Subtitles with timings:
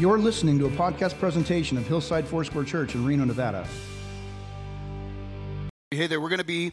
[0.00, 3.66] You're listening to a podcast presentation of Hillside Foursquare Church in Reno, Nevada.
[5.90, 6.70] Hey there, we're going to be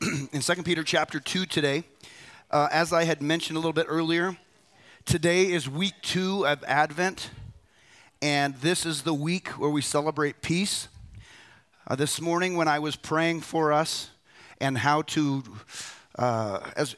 [0.32, 1.82] in 2 Peter chapter 2 today.
[2.48, 4.36] Uh, as I had mentioned a little bit earlier,
[5.04, 7.30] today is week two of Advent,
[8.22, 10.86] and this is the week where we celebrate peace.
[11.88, 14.10] Uh, this morning, when I was praying for us
[14.60, 15.42] and how to,
[16.16, 16.94] uh, as,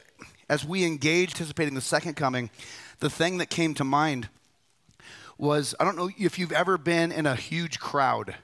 [0.50, 2.50] as we engage anticipating the second coming,
[2.98, 4.29] the thing that came to mind
[5.42, 8.37] was I don't know if you've ever been in a huge crowd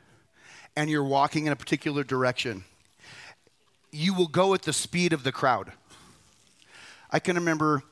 [0.76, 2.64] and you're walking in a particular direction.
[3.92, 5.70] You will go at the speed of the crowd.
[7.08, 7.84] I can remember,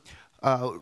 [0.42, 0.72] uh,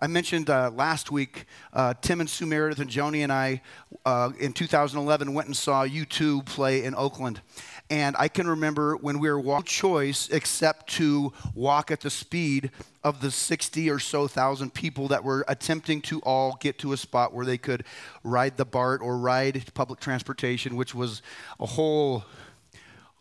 [0.00, 3.60] I mentioned uh, last week, uh, Tim and Sue Meredith and Joni and I
[4.06, 7.42] uh, in 2011 went and saw U2 play in Oakland.
[7.90, 12.70] And I can remember when we were walking, choice except to walk at the speed
[13.02, 16.96] of the 60 or so thousand people that were attempting to all get to a
[16.96, 17.84] spot where they could
[18.22, 21.22] ride the BART or ride public transportation, which was
[21.58, 22.24] a whole.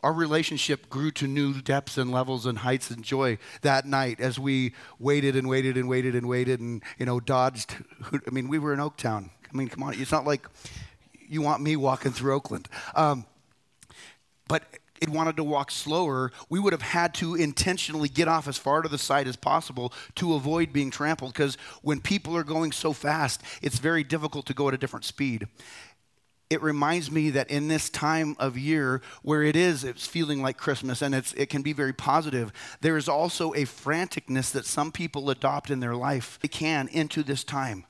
[0.04, 4.38] Our relationship grew to new depths and levels and heights and joy that night as
[4.38, 7.76] we waited and waited and waited and waited and you know dodged.
[8.12, 9.30] I mean, we were in Oaktown.
[9.52, 10.48] I mean, come on, it's not like
[11.28, 12.68] you want me walking through Oakland.
[12.96, 13.26] Um,
[14.48, 14.64] but
[15.02, 18.82] it wanted to walk slower, we would have had to intentionally get off as far
[18.82, 21.34] to the side as possible to avoid being trampled.
[21.34, 25.06] Because when people are going so fast, it's very difficult to go at a different
[25.06, 25.48] speed.
[26.50, 30.58] It reminds me that in this time of year where it is, it's feeling like
[30.58, 34.92] Christmas and it's, it can be very positive, there is also a franticness that some
[34.92, 36.40] people adopt in their life.
[36.42, 37.86] They can into this time.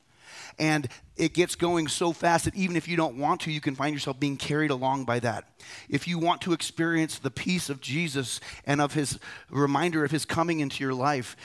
[0.60, 3.76] And it gets going so fast that even if you don't want to, you can
[3.76, 5.46] find yourself being carried along by that.
[5.90, 9.20] If you want to experience the peace of Jesus and of his
[9.50, 11.36] reminder of his coming into your life,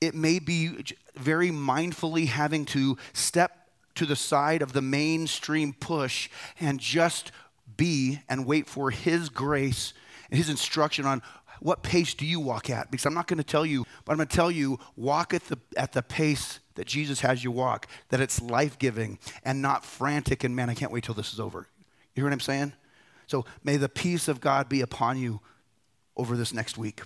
[0.00, 0.84] it may be
[1.14, 6.28] very mindfully having to step to the side of the mainstream push
[6.60, 7.32] and just
[7.76, 9.92] be and wait for his grace
[10.30, 11.22] and his instruction on
[11.60, 12.90] what pace do you walk at?
[12.90, 15.44] Because I'm not going to tell you, but I'm going to tell you walk at
[15.44, 19.84] the, at the pace that Jesus has you walk, that it's life giving and not
[19.84, 21.66] frantic and man, I can't wait till this is over.
[22.14, 22.72] You hear what I'm saying?
[23.26, 25.40] So may the peace of God be upon you
[26.16, 27.02] over this next week.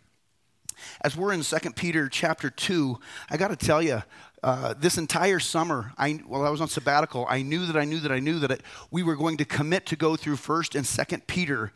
[1.03, 2.98] As we're in 2 Peter chapter 2,
[3.30, 4.03] I got to tell you,
[4.42, 8.00] uh, this entire summer, I, while I was on sabbatical, I knew that I knew
[8.00, 10.84] that I knew that it, we were going to commit to go through 1st and
[10.84, 11.72] 2nd Peter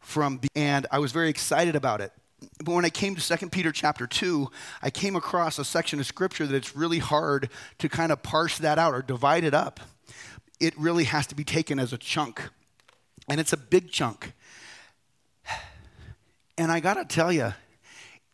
[0.00, 2.12] from, and I was very excited about it.
[2.64, 4.50] But when I came to 2 Peter chapter 2,
[4.82, 8.58] I came across a section of scripture that it's really hard to kind of parse
[8.58, 9.80] that out or divide it up.
[10.60, 12.42] It really has to be taken as a chunk.
[13.28, 14.32] And it's a big chunk.
[16.56, 17.52] And I got to tell you,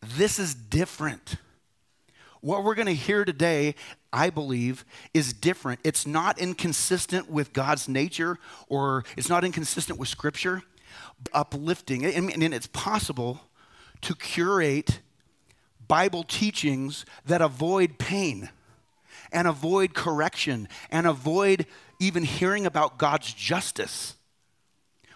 [0.00, 1.36] this is different.
[2.40, 3.74] What we're going to hear today,
[4.12, 4.84] I believe,
[5.14, 5.80] is different.
[5.84, 10.62] It's not inconsistent with God's nature or it's not inconsistent with Scripture.
[11.32, 13.40] Uplifting, and it's possible
[14.02, 15.00] to curate
[15.88, 18.50] Bible teachings that avoid pain
[19.32, 21.66] and avoid correction and avoid
[21.98, 24.14] even hearing about God's justice.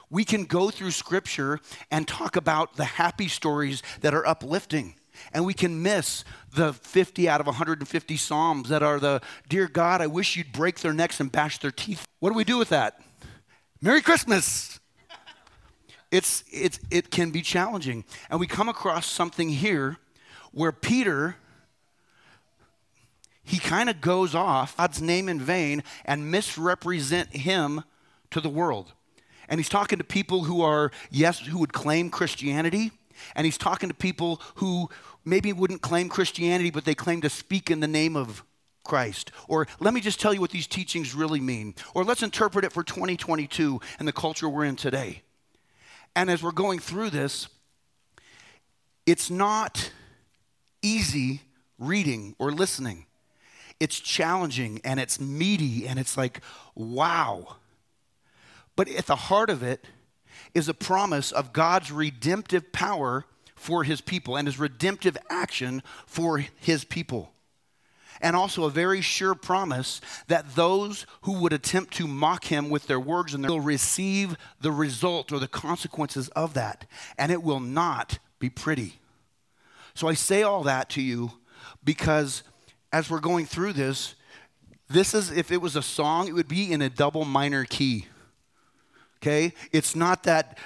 [0.08, 1.60] We can go through scripture
[1.90, 4.94] and talk about the happy stories that are uplifting.
[5.32, 6.24] And we can miss
[6.54, 10.80] the 50 out of 150 Psalms that are the, Dear God, I wish you'd break
[10.80, 12.06] their necks and bash their teeth.
[12.20, 13.00] What do we do with that?
[13.80, 14.75] Merry Christmas!
[16.10, 18.04] It's, it's, it can be challenging.
[18.30, 19.96] And we come across something here
[20.52, 21.36] where Peter,
[23.42, 27.82] he kind of goes off God's name in vain and misrepresent him
[28.30, 28.92] to the world.
[29.48, 32.92] And he's talking to people who are, yes, who would claim Christianity.
[33.34, 34.88] And he's talking to people who
[35.24, 38.44] maybe wouldn't claim Christianity, but they claim to speak in the name of
[38.84, 39.32] Christ.
[39.48, 41.74] Or let me just tell you what these teachings really mean.
[41.94, 45.22] Or let's interpret it for 2022 and the culture we're in today.
[46.16, 47.48] And as we're going through this,
[49.04, 49.92] it's not
[50.80, 51.42] easy
[51.78, 53.04] reading or listening.
[53.78, 56.40] It's challenging and it's meaty and it's like,
[56.74, 57.56] wow.
[58.74, 59.86] But at the heart of it
[60.54, 66.38] is a promise of God's redemptive power for his people and his redemptive action for
[66.38, 67.30] his people
[68.20, 72.86] and also a very sure promise that those who would attempt to mock him with
[72.86, 76.86] their words and their will receive the result or the consequences of that,
[77.18, 78.98] and it will not be pretty.
[79.94, 81.32] So I say all that to you
[81.82, 82.42] because
[82.92, 84.14] as we're going through this,
[84.88, 88.06] this is if it was a song, it would be in a double minor key.
[89.26, 89.52] Okay?
[89.72, 90.56] It's not that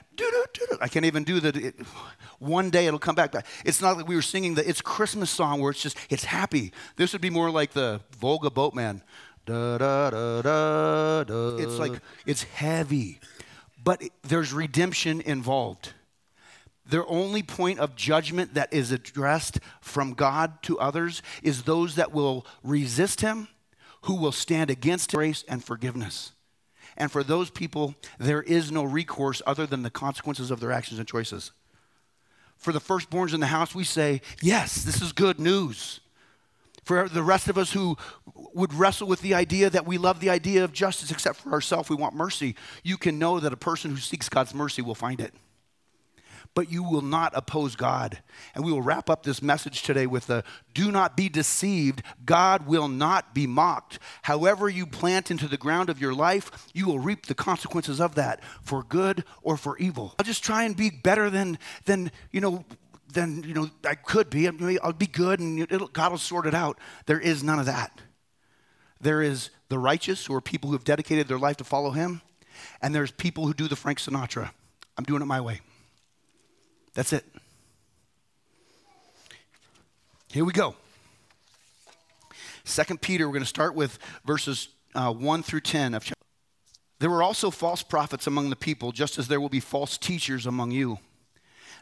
[0.82, 1.72] I can't even do the
[2.38, 3.34] one day it'll come back.
[3.64, 6.72] It's not like we were singing the It's Christmas song where it's just, it's happy.
[6.96, 9.02] This would be more like the Volga Boatman.
[9.46, 11.56] Da, da, da, da, da.
[11.56, 13.20] It's like, it's heavy.
[13.82, 15.94] But it- there's redemption involved.
[16.86, 22.12] Their only point of judgment that is addressed from God to others is those that
[22.12, 23.48] will resist Him,
[24.02, 26.32] who will stand against grace and forgiveness.
[27.00, 30.98] And for those people, there is no recourse other than the consequences of their actions
[30.98, 31.50] and choices.
[32.58, 36.00] For the firstborns in the house, we say, Yes, this is good news.
[36.84, 37.96] For the rest of us who
[38.52, 41.88] would wrestle with the idea that we love the idea of justice, except for ourselves,
[41.88, 45.22] we want mercy, you can know that a person who seeks God's mercy will find
[45.22, 45.32] it
[46.54, 48.18] but you will not oppose God.
[48.54, 50.44] And we will wrap up this message today with the
[50.74, 52.02] do not be deceived.
[52.24, 53.98] God will not be mocked.
[54.22, 58.14] However, you plant into the ground of your life, you will reap the consequences of
[58.16, 60.14] that for good or for evil.
[60.18, 62.64] I'll just try and be better than, than you know,
[63.12, 64.48] than you know I could be.
[64.48, 66.78] I'll be good and God will sort it out.
[67.06, 68.00] There is none of that.
[69.00, 72.20] There is the righteous who are people who have dedicated their life to follow Him,
[72.82, 74.50] and there's people who do the Frank Sinatra.
[74.98, 75.60] I'm doing it my way.
[76.94, 77.24] That's it.
[80.28, 80.74] Here we go.
[82.64, 86.14] Second Peter, we're going to start with verses uh, 1 through 10 of chapter.
[87.00, 90.46] There were also false prophets among the people, just as there will be false teachers
[90.46, 90.98] among you.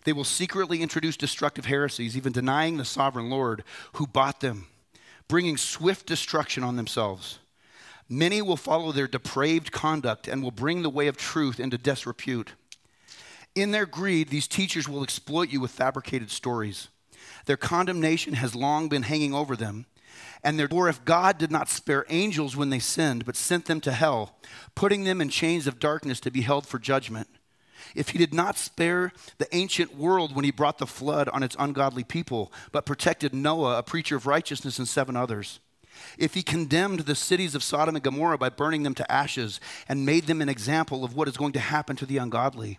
[0.05, 3.64] They will secretly introduce destructive heresies, even denying the sovereign Lord
[3.94, 4.69] who bought them,
[5.26, 7.40] bringing swift destruction on themselves.
[8.08, 12.52] Many will follow their depraved conduct and will bring the way of truth into disrepute.
[13.55, 16.89] In their greed, these teachers will exploit you with fabricated stories.
[17.47, 19.87] Their condemnation has long been hanging over them.
[20.43, 23.93] And therefore, if God did not spare angels when they sinned, but sent them to
[23.93, 24.37] hell,
[24.75, 27.29] putting them in chains of darkness to be held for judgment,
[27.95, 31.56] if he did not spare the ancient world when he brought the flood on its
[31.59, 35.61] ungodly people, but protected Noah, a preacher of righteousness, and seven others,
[36.17, 39.59] if he condemned the cities of Sodom and Gomorrah by burning them to ashes
[39.89, 42.79] and made them an example of what is going to happen to the ungodly,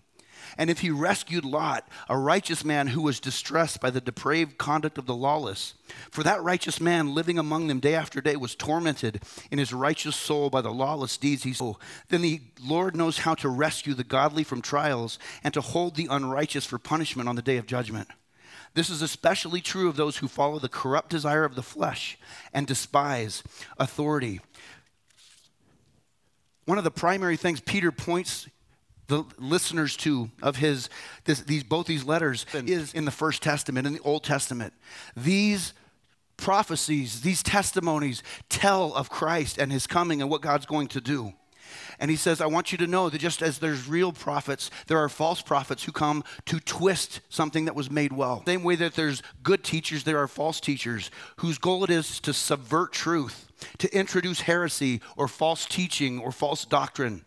[0.58, 4.98] and if he rescued Lot, a righteous man who was distressed by the depraved conduct
[4.98, 5.74] of the lawless,
[6.12, 10.16] for that righteous man living among them day after day was tormented in his righteous
[10.16, 11.74] soul by the lawless deeds he saw,
[12.10, 16.08] then the Lord knows how to rescue the godly from trials and to hold the
[16.10, 18.08] unrighteous for punishment on the day of judgment.
[18.74, 22.18] This is especially true of those who follow the corrupt desire of the flesh
[22.54, 23.44] and despise
[23.78, 24.42] authority.
[26.66, 28.48] One of the primary things Peter points
[29.10, 30.90] the listeners to of his
[31.26, 34.74] this, these both these letters is in the First Testament in the Old Testament.
[35.18, 35.74] These
[36.38, 41.34] prophecies, these testimonies tell of Christ and his coming and what God's going to do.
[42.00, 44.98] And he says, I want you to know that just as there's real prophets, there
[44.98, 48.44] are false prophets who come to twist something that was made well.
[48.46, 52.34] Same way that there's good teachers, there are false teachers whose goal it is to
[52.34, 57.26] subvert truth, to introduce heresy or false teaching or false doctrine,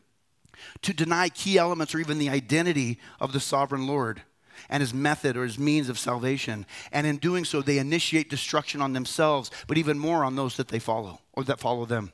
[0.83, 4.23] to deny key elements or even the identity of the sovereign Lord
[4.69, 6.67] and his method or his means of salvation.
[6.93, 10.69] And in doing so, they initiate destruction on themselves, but even more on those that
[10.69, 12.13] they follow or that follow them.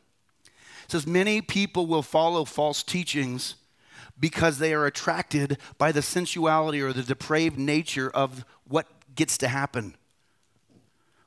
[0.85, 3.57] It says, Many people will follow false teachings
[4.19, 9.49] because they are attracted by the sensuality or the depraved nature of what gets to
[9.49, 9.95] happen.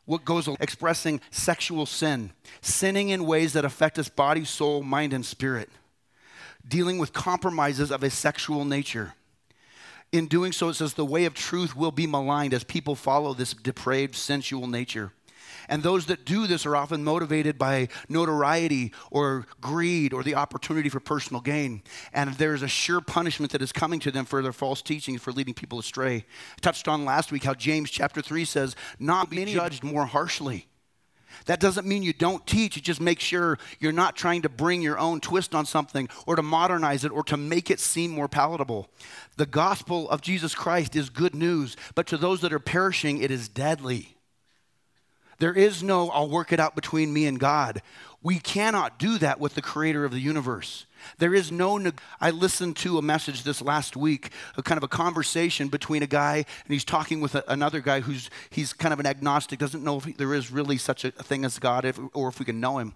[0.05, 2.31] What goes on, expressing sexual sin,
[2.61, 5.69] sinning in ways that affect us body, soul, mind, and spirit,
[6.67, 9.13] dealing with compromises of a sexual nature.
[10.11, 13.33] In doing so, it says the way of truth will be maligned as people follow
[13.33, 15.13] this depraved sensual nature.
[15.69, 20.89] And those that do this are often motivated by notoriety or greed or the opportunity
[20.89, 21.81] for personal gain.
[22.13, 25.31] And there's a sure punishment that is coming to them for their false teaching, for
[25.31, 26.15] leading people astray.
[26.17, 30.67] I touched on last week how James chapter 3 says, not be judged more harshly.
[31.45, 32.77] That doesn't mean you don't teach.
[32.77, 36.35] It just makes sure you're not trying to bring your own twist on something or
[36.35, 38.89] to modernize it or to make it seem more palatable.
[39.37, 43.31] The gospel of Jesus Christ is good news, but to those that are perishing, it
[43.31, 44.15] is deadly.
[45.39, 47.81] There is no, I'll work it out between me and God.
[48.21, 50.85] We cannot do that with the creator of the universe.
[51.17, 54.83] There is no, neg- I listened to a message this last week, a kind of
[54.83, 58.93] a conversation between a guy, and he's talking with a, another guy who's, he's kind
[58.93, 61.85] of an agnostic, doesn't know if he- there is really such a thing as God
[61.85, 62.93] if, or if we can know him.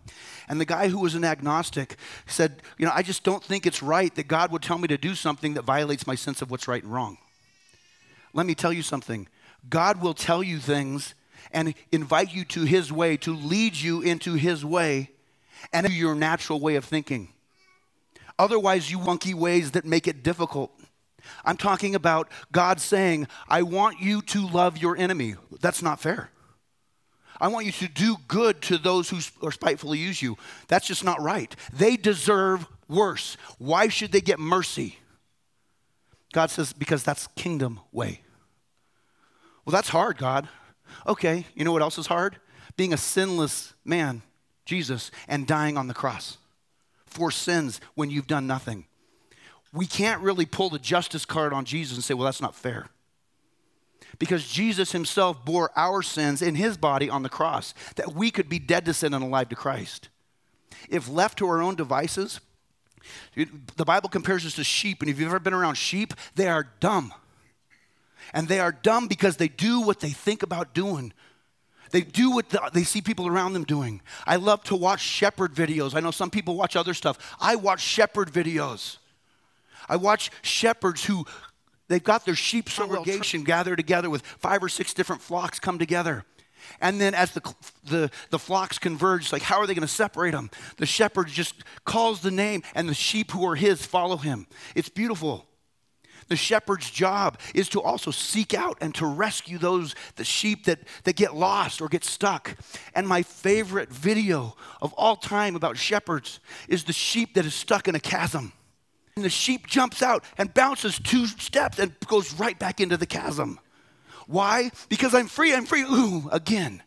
[0.47, 3.81] And the guy who was an agnostic said, You know, I just don't think it's
[3.83, 6.67] right that God would tell me to do something that violates my sense of what's
[6.67, 7.17] right and wrong.
[8.33, 9.27] Let me tell you something
[9.69, 11.15] God will tell you things
[11.51, 15.11] and invite you to his way, to lead you into his way
[15.71, 17.29] and your natural way of thinking.
[18.37, 20.71] Otherwise, you wonky ways that make it difficult.
[21.43, 25.35] I'm talking about God saying, I want you to love your enemy.
[25.61, 26.29] That's not fair.
[27.39, 30.37] I want you to do good to those who are spitefully use you.
[30.67, 31.53] That's just not right.
[31.73, 33.37] They deserve worse.
[33.57, 34.99] Why should they get mercy?
[36.33, 38.21] God says, because that's kingdom way.
[39.65, 40.47] Well, that's hard, God.
[41.07, 42.37] Okay, you know what else is hard?
[42.77, 44.21] Being a sinless man,
[44.65, 46.37] Jesus, and dying on the cross
[47.15, 48.85] for sins when you've done nothing.
[49.73, 52.89] We can't really pull the justice card on Jesus and say, well, that's not fair
[54.19, 58.49] because Jesus himself bore our sins in his body on the cross, that we could
[58.49, 60.09] be dead to sin and alive to Christ.
[60.89, 62.39] If left to our own devices,
[63.35, 66.69] the Bible compares us to sheep, and if you've ever been around sheep, they are
[66.79, 67.13] dumb.
[68.33, 71.13] And they are dumb because they do what they think about doing.
[71.91, 74.01] They do what the, they see people around them doing.
[74.25, 75.95] I love to watch shepherd videos.
[75.95, 77.35] I know some people watch other stuff.
[77.39, 78.97] I watch shepherd videos.
[79.87, 81.25] I watch shepherds who
[81.87, 86.25] They've got their sheep congregation gathered together with five or six different flocks come together.
[86.81, 90.31] And then as the, the, the flocks converge, like, how are they going to separate
[90.31, 90.49] them?
[90.77, 94.47] The shepherd just calls the name, and the sheep who are his follow him.
[94.73, 95.45] It's beautiful.
[96.27, 100.79] The shepherd's job is to also seek out and to rescue those, the sheep that,
[101.03, 102.55] that get lost or get stuck.
[102.95, 107.87] And my favorite video of all time about shepherds is the sheep that is stuck
[107.87, 108.53] in a chasm.
[109.15, 113.05] And the sheep jumps out and bounces two steps and goes right back into the
[113.05, 113.59] chasm.
[114.27, 114.71] Why?
[114.89, 115.83] Because I'm free, I'm free.
[115.83, 116.81] Ooh, again.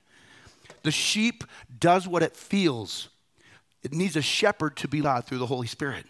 [0.83, 1.45] The sheep
[1.79, 3.09] does what it feels.
[3.83, 6.07] It needs a shepherd to be led through the Holy Spirit.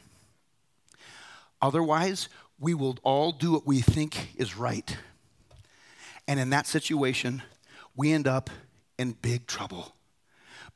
[1.61, 2.28] Otherwise,
[2.61, 4.97] we will all do what we think is right.
[6.27, 7.43] And in that situation,
[7.97, 8.50] we end up
[8.99, 9.95] in big trouble.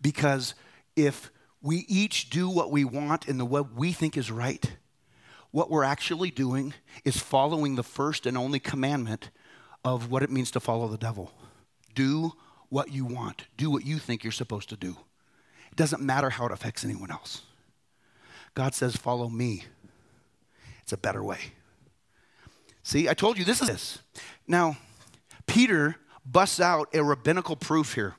[0.01, 0.55] Because
[0.97, 4.73] if we each do what we want in the way we think is right,
[5.51, 6.75] what we're actually doing
[7.05, 9.31] is following the first and only commandment
[9.85, 11.33] of what it means to follow the devil.
[11.95, 12.33] Do
[12.69, 14.97] what you want, do what you think you're supposed to do.
[15.71, 17.43] It doesn't matter how it affects anyone else.
[18.55, 19.65] God says, Follow me.
[20.83, 21.39] It's a better way.
[22.83, 23.99] See, I told you this is this.
[24.47, 24.77] Now,
[25.47, 28.17] Peter busts out a rabbinical proof here.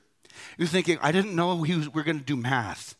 [0.57, 2.95] You're thinking, I didn't know we we're going to do math.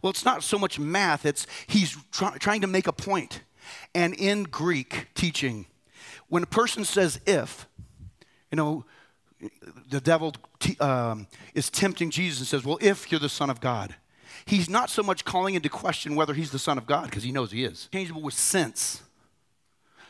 [0.00, 3.42] Well, it's not so much math, it's he's try, trying to make a point.
[3.94, 5.66] And in Greek teaching,
[6.28, 7.68] when a person says if,
[8.50, 8.84] you know,
[9.88, 13.60] the devil t- um, is tempting Jesus and says, Well, if you're the Son of
[13.60, 13.94] God,
[14.44, 17.32] he's not so much calling into question whether he's the Son of God, because he
[17.32, 17.88] knows he is.
[17.92, 19.02] Changeable with sense.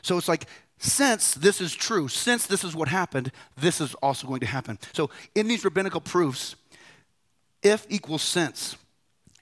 [0.03, 0.47] So it's like,
[0.83, 4.81] since this is true, since this is what happened, this is also going to happen.
[4.93, 6.57] So in these rabbinical proofs,
[7.63, 8.77] if equals since.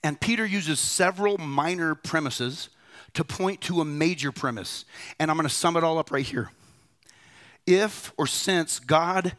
[0.05, 2.69] And Peter uses several minor premises
[3.15, 4.85] to point to a major premise.
[5.19, 6.51] And I'm going to sum it all up right here.
[7.67, 9.35] If or since God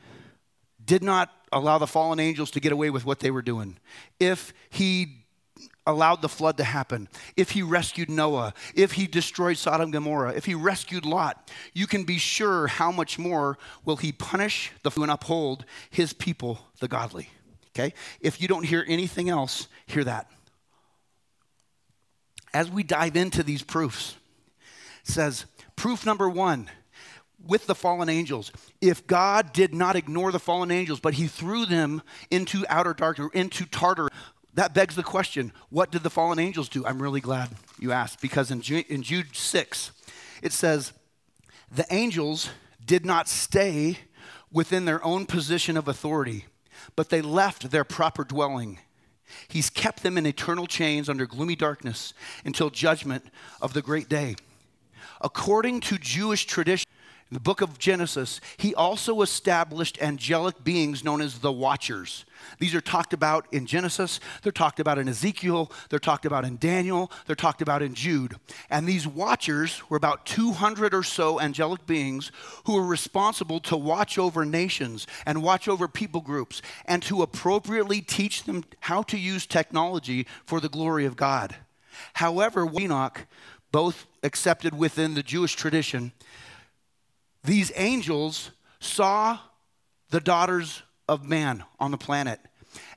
[0.83, 3.77] did not allow the fallen angels to get away with what they were doing,
[4.19, 5.20] if He
[5.87, 10.33] allowed the flood to happen, if He rescued Noah, if He destroyed Sodom and Gomorrah,
[10.33, 14.91] if He rescued Lot, you can be sure how much more will He punish the
[14.91, 17.29] and uphold His people, the godly.
[17.69, 17.93] Okay?
[18.19, 20.29] If you don't hear anything else, hear that
[22.53, 24.15] as we dive into these proofs,
[25.03, 25.45] says
[25.75, 26.69] proof number one
[27.45, 28.51] with the fallen angels.
[28.81, 33.29] If God did not ignore the fallen angels, but he threw them into outer darkness,
[33.33, 34.09] into Tartar,
[34.61, 36.85] that begs the question what did the fallen angels do?
[36.85, 37.49] I'm really glad
[37.79, 39.91] you asked because in, in Jude 6,
[40.43, 40.93] it says,
[41.71, 42.51] The angels
[42.85, 43.97] did not stay
[44.51, 46.45] within their own position of authority,
[46.95, 48.77] but they left their proper dwelling
[49.47, 52.13] He's kept them in eternal chains under gloomy darkness
[52.45, 53.25] until judgment
[53.61, 54.35] of the great day.
[55.21, 56.89] According to Jewish tradition,
[57.31, 62.25] in the book of Genesis, he also established angelic beings known as the Watchers.
[62.59, 66.57] These are talked about in Genesis, they're talked about in Ezekiel, they're talked about in
[66.57, 68.35] Daniel, they're talked about in Jude.
[68.69, 72.33] And these Watchers were about 200 or so angelic beings
[72.65, 78.01] who were responsible to watch over nations and watch over people groups and to appropriately
[78.01, 81.55] teach them how to use technology for the glory of God.
[82.15, 83.25] However, Enoch,
[83.71, 86.11] both accepted within the Jewish tradition,
[87.43, 89.39] these angels saw
[90.09, 92.39] the daughters of man on the planet.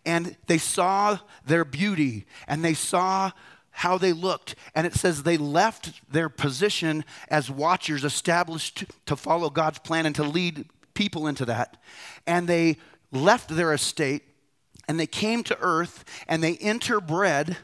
[0.05, 3.33] And they saw their beauty and they saw
[3.71, 4.55] how they looked.
[4.75, 10.15] And it says they left their position as watchers, established to follow God's plan and
[10.17, 11.77] to lead people into that.
[12.27, 12.77] And they
[13.11, 14.23] left their estate
[14.87, 17.57] and they came to earth and they interbred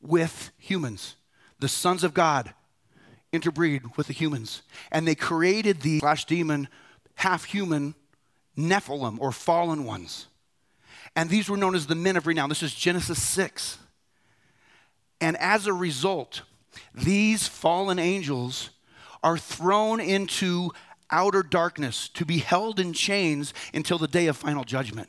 [0.00, 1.16] with humans,
[1.58, 2.52] the sons of God
[3.34, 4.62] interbreed with the humans.
[4.90, 6.68] And they created the slash demon,
[7.16, 7.94] half human
[8.56, 10.28] Nephilim or fallen ones.
[11.16, 12.48] And these were known as the men of renown.
[12.48, 13.78] This is Genesis 6.
[15.20, 16.42] And as a result,
[16.94, 18.70] these fallen angels
[19.22, 20.70] are thrown into
[21.10, 25.08] outer darkness to be held in chains until the day of final judgment.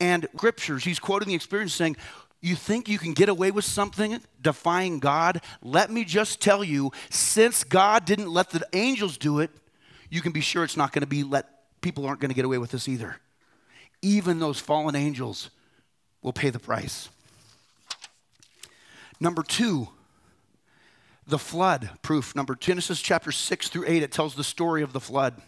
[0.00, 1.96] And scriptures, he's quoting the experience saying,
[2.44, 5.40] You think you can get away with something defying God?
[5.62, 9.50] Let me just tell you, since God didn't let the angels do it,
[10.10, 11.48] you can be sure it's not going to be let
[11.80, 13.16] people aren't going to get away with this either.
[14.02, 15.48] Even those fallen angels
[16.20, 17.08] will pay the price.
[19.18, 19.88] Number two,
[21.26, 22.36] the flood proof.
[22.36, 25.40] Number Genesis chapter 6 through 8, it tells the story of the flood.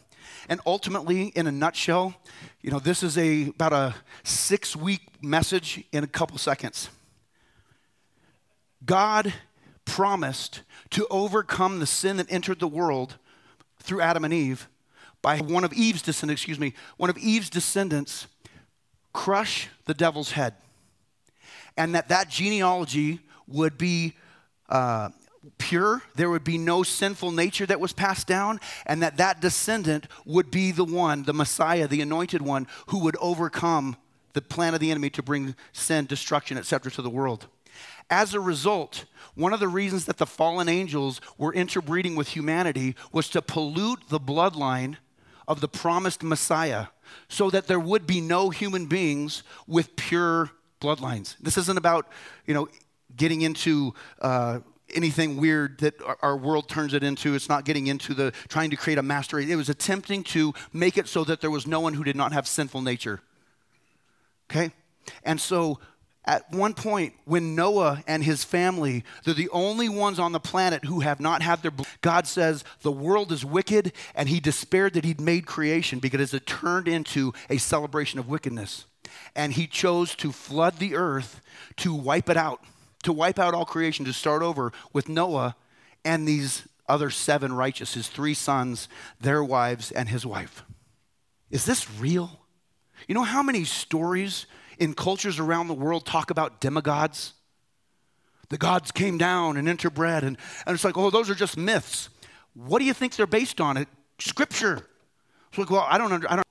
[0.48, 2.14] And ultimately, in a nutshell,
[2.62, 6.88] you know, this is a about a six week message in a couple seconds.
[8.84, 9.32] God
[9.84, 13.16] promised to overcome the sin that entered the world
[13.80, 14.68] through Adam and Eve
[15.22, 18.26] by one of Eve's descendants, excuse me, one of Eve's descendants
[19.12, 20.54] crush the devil's head.
[21.76, 24.14] And that that genealogy would be
[24.68, 25.10] uh,
[25.58, 30.06] pure, there would be no sinful nature that was passed down, and that that descendant
[30.24, 33.96] would be the one, the Messiah, the anointed one, who would overcome
[34.32, 36.90] the plan of the enemy to bring sin, destruction, etc.
[36.92, 37.46] to the world.
[38.08, 42.94] As a result, one of the reasons that the fallen angels were interbreeding with humanity
[43.12, 44.96] was to pollute the bloodline
[45.48, 46.86] of the promised Messiah
[47.28, 50.50] so that there would be no human beings with pure
[50.80, 51.36] bloodlines.
[51.40, 52.08] This isn't about,
[52.46, 52.68] you know,
[53.16, 54.60] getting into uh,
[54.94, 57.34] anything weird that our world turns it into.
[57.34, 59.38] It's not getting into the trying to create a master.
[59.38, 62.32] It was attempting to make it so that there was no one who did not
[62.32, 63.20] have sinful nature.
[64.50, 64.70] Okay?
[65.24, 65.80] And so
[66.24, 70.84] at one point when Noah and his family, they're the only ones on the planet
[70.84, 75.04] who have not had their God says the world is wicked and he despaired that
[75.04, 78.86] he'd made creation because it turned into a celebration of wickedness.
[79.34, 81.40] And he chose to flood the earth
[81.76, 82.60] to wipe it out
[83.06, 85.54] to wipe out all creation, to start over with Noah
[86.04, 88.88] and these other seven righteous, his three sons,
[89.20, 90.64] their wives, and his wife.
[91.48, 92.40] Is this real?
[93.06, 94.46] You know how many stories
[94.78, 97.34] in cultures around the world talk about demigods?
[98.48, 102.08] The gods came down and interbred, and, and it's like, oh, those are just myths.
[102.54, 103.76] What do you think they're based on?
[103.76, 104.84] It, scripture.
[105.48, 106.46] It's like, well, I don't, under, I don't.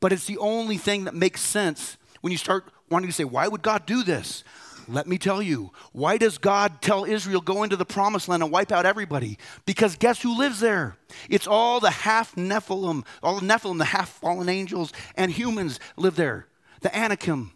[0.00, 3.48] But it's the only thing that makes sense when you start wanting to say, why
[3.48, 4.44] would God do this?
[4.92, 8.50] Let me tell you, why does God tell Israel go into the promised land and
[8.50, 9.38] wipe out everybody?
[9.64, 10.96] Because guess who lives there?
[11.28, 16.16] It's all the half Nephilim, all the Nephilim, the half fallen angels, and humans live
[16.16, 16.46] there.
[16.80, 17.52] The Anakim,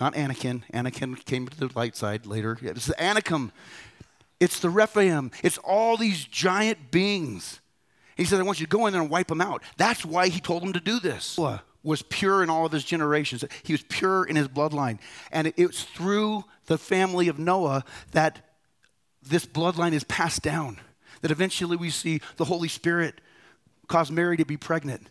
[0.00, 0.62] not Anakin.
[0.72, 2.58] Anakin came to the light side later.
[2.62, 3.52] It's the Anakim.
[4.40, 5.30] It's the Rephaim.
[5.42, 7.60] It's all these giant beings.
[8.16, 9.62] He said, I want you to go in there and wipe them out.
[9.76, 11.38] That's why he told them to do this
[11.88, 13.42] was pure in all of his generations.
[13.62, 14.98] He was pure in his bloodline.
[15.32, 18.44] And it was through the family of Noah that
[19.22, 20.78] this bloodline is passed down.
[21.22, 23.22] That eventually we see the Holy Spirit
[23.88, 25.08] cause Mary to be pregnant.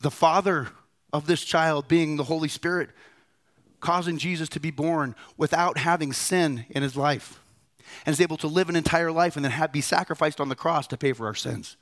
[0.00, 0.68] The father
[1.12, 2.90] of this child being the Holy Spirit,
[3.78, 7.40] causing Jesus to be born without having sin in his life.
[8.04, 10.56] And is able to live an entire life and then have, be sacrificed on the
[10.56, 11.76] cross to pay for our sins.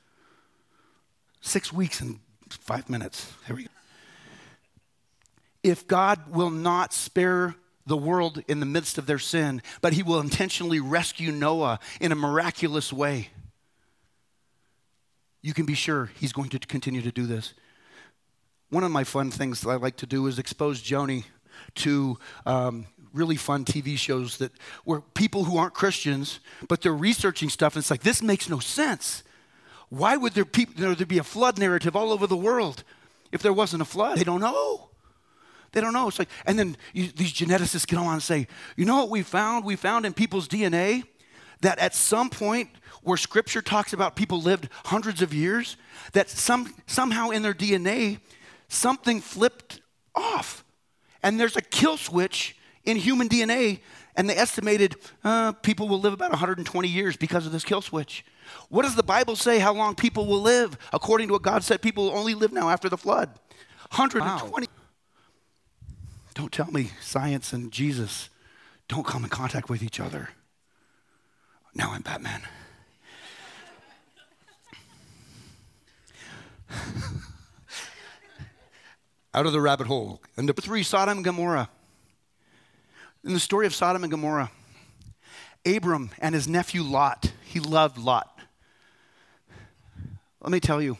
[1.41, 3.33] Six weeks and five minutes.
[3.47, 3.69] Here we go
[5.63, 10.03] if God will not spare the world in the midst of their sin, but he
[10.03, 13.29] will intentionally rescue Noah in a miraculous way,
[15.41, 17.53] you can be sure he's going to continue to do this.
[18.69, 21.25] One of my fun things that I like to do is expose Joni
[21.75, 24.51] to um, really fun TV shows that
[24.85, 28.59] where people who aren't Christians, but they're researching stuff, and it's like, this makes no
[28.59, 29.23] sense.
[29.89, 30.45] Why would there,
[30.75, 32.83] there be a flood narrative all over the world
[33.31, 34.17] if there wasn't a flood?
[34.17, 34.89] They don't know.
[35.73, 36.07] They don't know.
[36.07, 39.23] It's like, and then you, these geneticists get on and say, you know what we
[39.23, 39.65] found?
[39.65, 41.03] We found in people's DNA
[41.61, 42.69] that at some point
[43.01, 45.75] where scripture talks about people lived hundreds of years,
[46.13, 48.19] that some, somehow in their DNA,
[48.69, 49.81] something flipped
[50.15, 50.63] off.
[51.21, 52.55] And there's a kill switch
[52.85, 53.79] in human DNA,
[54.15, 58.23] and they estimated uh, people will live about 120 years because of this kill switch.
[58.69, 60.77] What does the Bible say how long people will live?
[60.91, 63.29] According to what God said, people will only live now after the flood.
[63.91, 64.67] 120.
[64.67, 64.71] Wow.
[66.33, 68.29] Don't tell me science and Jesus
[68.87, 70.29] don't come in contact with each other.
[71.75, 72.41] Now I'm Batman.
[79.33, 80.21] Out of the rabbit hole.
[80.37, 81.69] And three, Sodom and Gomorrah.
[83.23, 84.51] In the story of Sodom and Gomorrah,
[85.65, 88.29] Abram and his nephew Lot, he loved Lot.
[90.41, 90.97] Let me tell you,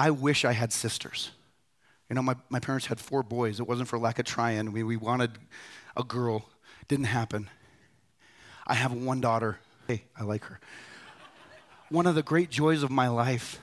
[0.00, 1.30] I wish I had sisters.
[2.08, 3.60] You know, my, my parents had four boys.
[3.60, 4.72] It wasn't for lack of trying.
[4.72, 5.32] We, we wanted
[5.94, 6.48] a girl.
[6.88, 7.50] Didn't happen.
[8.66, 9.58] I have one daughter.
[9.86, 10.58] Hey, I like her.
[11.90, 13.60] One of the great joys of my life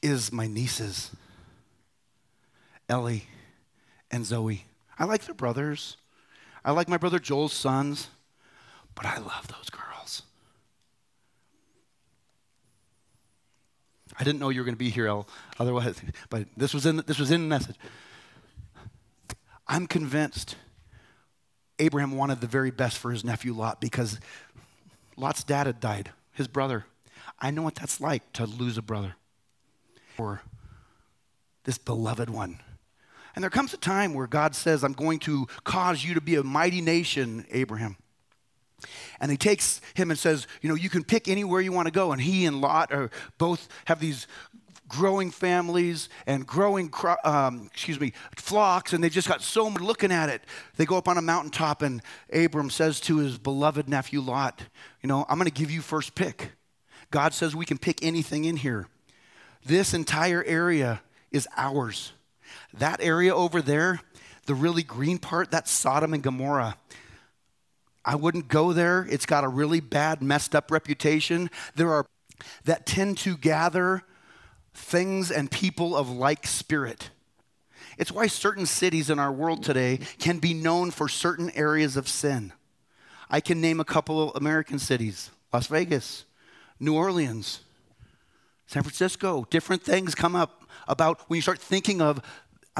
[0.00, 1.10] is my nieces,
[2.88, 3.26] Ellie
[4.10, 4.64] and Zoe.
[4.98, 5.98] I like their brothers.
[6.64, 8.08] I like my brother Joel's sons,
[8.94, 9.89] but I love those girls.
[14.20, 15.24] I didn't know you were going to be here,
[15.58, 17.76] otherwise, but this was in this was in the message.
[19.66, 20.56] I'm convinced
[21.78, 24.20] Abraham wanted the very best for his nephew Lot because
[25.16, 26.84] Lot's dad had died, his brother.
[27.38, 29.16] I know what that's like to lose a brother
[30.18, 30.42] or
[31.64, 32.60] this beloved one.
[33.34, 36.34] And there comes a time where God says, I'm going to cause you to be
[36.34, 37.96] a mighty nation, Abraham.
[39.20, 41.92] And he takes him and says, You know, you can pick anywhere you want to
[41.92, 42.12] go.
[42.12, 44.26] And he and Lot are both have these
[44.90, 46.92] growing families and growing,
[47.24, 50.42] um, excuse me, flocks, and they just got so much looking at it.
[50.76, 54.62] They go up on a mountaintop, and Abram says to his beloved nephew Lot,
[55.00, 56.50] You know, I'm going to give you first pick.
[57.10, 58.86] God says we can pick anything in here.
[59.64, 62.12] This entire area is ours.
[62.74, 64.00] That area over there,
[64.46, 66.76] the really green part, that's Sodom and Gomorrah.
[68.10, 69.06] I wouldn't go there.
[69.08, 71.48] It's got a really bad, messed up reputation.
[71.76, 72.06] There are
[72.64, 74.02] that tend to gather
[74.74, 77.10] things and people of like spirit.
[77.98, 82.08] It's why certain cities in our world today can be known for certain areas of
[82.08, 82.52] sin.
[83.30, 86.24] I can name a couple of American cities Las Vegas,
[86.80, 87.60] New Orleans,
[88.66, 89.46] San Francisco.
[89.50, 92.20] Different things come up about when you start thinking of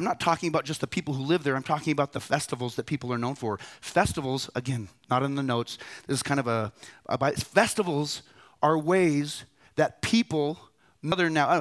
[0.00, 1.54] I'm not talking about just the people who live there.
[1.54, 3.58] I'm talking about the festivals that people are known for.
[3.82, 5.76] Festivals, again, not in the notes.
[6.06, 6.72] This is kind of a,
[7.04, 8.22] a festivals
[8.62, 9.44] are ways
[9.76, 10.58] that people,
[11.02, 11.60] mother now, uh,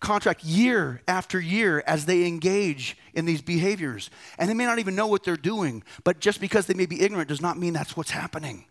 [0.00, 4.10] contract year after year as they engage in these behaviors.
[4.36, 7.00] And they may not even know what they're doing, but just because they may be
[7.00, 8.66] ignorant does not mean that's what's happening.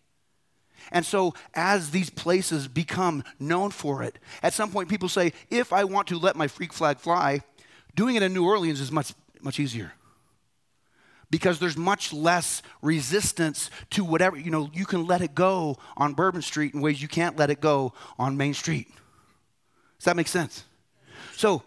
[0.92, 5.72] And so, as these places become known for it, at some point people say, if
[5.72, 7.40] I want to let my freak flag fly,
[7.94, 9.92] Doing it in New Orleans is much, much easier
[11.32, 16.12] because there's much less resistance to whatever, you know, you can let it go on
[16.12, 18.86] Bourbon Street in ways you can't let it go on Main Street.
[19.98, 20.64] Does that make sense?
[21.34, 21.62] So,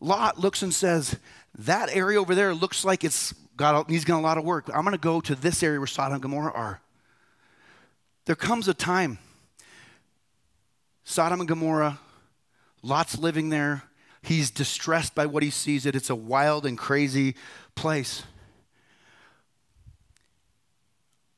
[0.00, 1.16] Lot looks and says,
[1.56, 4.68] That area over there looks like it's got, he's got a lot of work.
[4.74, 6.80] I'm going to go to this area where Sodom and Gomorrah are.
[8.26, 9.18] There comes a time,
[11.04, 11.98] Sodom and Gomorrah,
[12.82, 13.82] Lot's living there.
[14.22, 15.94] He's distressed by what he sees it.
[15.94, 17.34] It's a wild and crazy
[17.74, 18.24] place.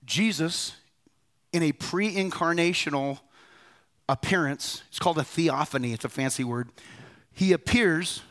[0.05, 0.77] Jesus,
[1.53, 3.21] in a pre incarnational
[4.09, 6.69] appearance, it's called a theophany, it's a fancy word.
[7.33, 8.23] He appears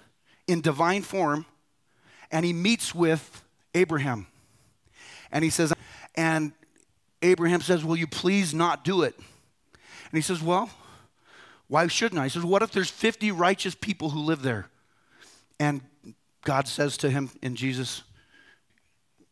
[0.48, 1.46] in divine form
[2.32, 4.28] and he meets with Abraham.
[5.32, 5.74] And he says,
[6.16, 6.52] and
[7.22, 9.16] Abraham says, Will you please not do it?
[9.18, 10.70] And he says, Well,
[11.70, 12.26] why shouldn't I?
[12.26, 14.68] He says, What if there's 50 righteous people who live there?
[15.60, 15.82] And
[16.44, 18.04] God says to him in Jesus,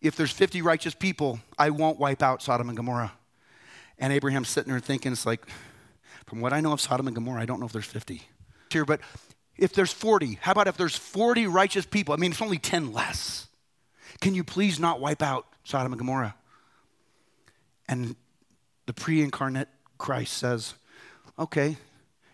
[0.01, 3.11] If there's 50 righteous people, I won't wipe out Sodom and Gomorrah.
[3.97, 5.45] And Abraham's sitting there thinking, It's like,
[6.27, 8.21] from what I know of Sodom and Gomorrah, I don't know if there's 50
[8.69, 9.01] here, but
[9.57, 12.13] if there's 40, how about if there's 40 righteous people?
[12.13, 13.47] I mean, it's only 10 less.
[14.21, 16.35] Can you please not wipe out Sodom and Gomorrah?
[17.89, 18.15] And
[18.85, 20.75] the pre incarnate Christ says,
[21.39, 21.77] Okay,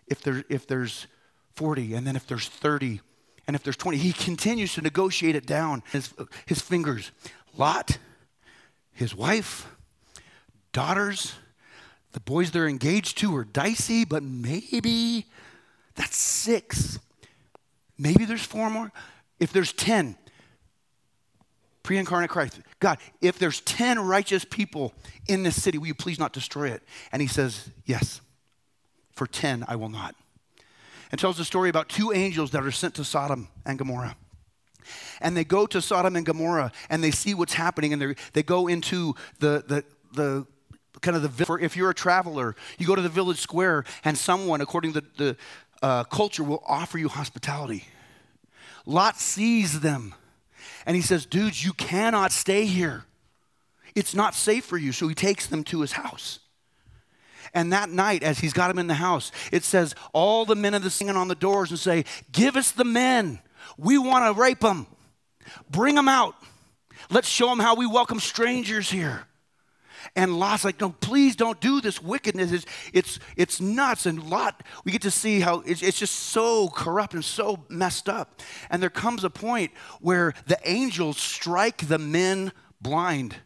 [0.07, 1.07] if, there, if there's
[1.55, 3.01] 40, and then if there's 30,
[3.47, 3.97] and if there's 20.
[3.97, 5.83] He continues to negotiate it down.
[5.91, 6.13] His,
[6.45, 7.11] his fingers.
[7.57, 7.97] Lot,
[8.93, 9.67] his wife,
[10.71, 11.35] daughters,
[12.13, 15.25] the boys they're engaged to are dicey, but maybe
[15.95, 16.99] that's six.
[17.97, 18.91] Maybe there's four more.
[19.39, 20.15] If there's 10,
[21.83, 24.93] pre incarnate Christ, God, if there's 10 righteous people
[25.27, 26.83] in this city, will you please not destroy it?
[27.11, 28.21] And he says, Yes.
[29.13, 30.15] For 10, I will not.
[31.11, 34.15] And tells the story about two angels that are sent to Sodom and Gomorrah.
[35.21, 38.67] And they go to Sodom and Gomorrah and they see what's happening and they go
[38.67, 40.47] into the, the, the
[41.01, 44.61] kind of the, if you're a traveler, you go to the village square and someone,
[44.61, 45.37] according to the, the
[45.81, 47.85] uh, culture, will offer you hospitality.
[48.85, 50.15] Lot sees them
[50.85, 53.05] and he says, Dudes, you cannot stay here.
[53.95, 54.91] It's not safe for you.
[54.91, 56.39] So he takes them to his house.
[57.53, 60.73] And that night, as he's got him in the house, it says, all the men
[60.73, 63.39] of the singing on the doors and say, Give us the men.
[63.77, 64.87] We want to rape them.
[65.69, 66.35] Bring them out.
[67.09, 69.25] Let's show them how we welcome strangers here.
[70.15, 72.51] And Lot's like, no, please don't do this wickedness.
[72.51, 74.05] It's, it's, it's nuts.
[74.05, 78.09] And Lot, we get to see how it's, it's just so corrupt and so messed
[78.09, 78.41] up.
[78.69, 83.37] And there comes a point where the angels strike the men blind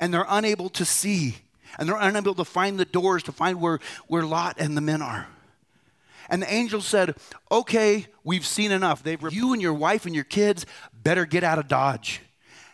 [0.00, 1.36] and they're unable to see.
[1.78, 5.02] And they're unable to find the doors to find where, where Lot and the men
[5.02, 5.26] are.
[6.30, 7.16] And the angel said,
[7.50, 9.02] Okay, we've seen enough.
[9.02, 12.20] They've, you and your wife and your kids better get out of Dodge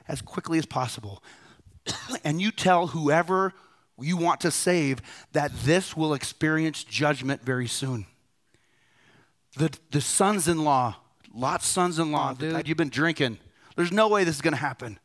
[0.09, 1.23] as quickly as possible.
[2.25, 3.53] and you tell whoever
[4.01, 5.01] you want to save
[5.33, 8.07] that this will experience judgment very soon.
[9.57, 10.97] The, the sons in law,
[11.33, 13.39] Lot's sons in law, oh, dude, you've been drinking.
[13.77, 14.99] There's no way this is going to happen.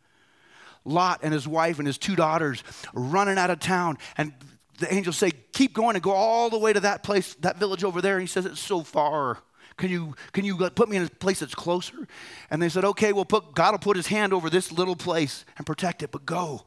[0.90, 4.34] Lot and his wife and his two daughters running out of town, and
[4.80, 7.84] the angels say, Keep going and go all the way to that place, that village
[7.84, 8.16] over there.
[8.16, 9.40] And he says, It's so far.
[9.78, 12.08] Can you, can you put me in a place that's closer?
[12.50, 15.46] And they said, Okay, well, put, God will put his hand over this little place
[15.58, 16.64] and protect it, but go.